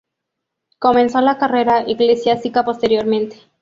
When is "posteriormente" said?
2.65-3.37